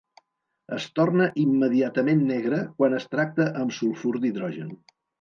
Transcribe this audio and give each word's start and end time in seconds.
Es 0.77 0.87
torna 0.99 1.27
immediatament 1.43 2.25
negra 2.31 2.65
quan 2.81 2.99
es 3.03 3.09
tracta 3.15 3.49
amb 3.63 3.81
sulfur 3.81 4.19
d'hidrogen. 4.21 4.79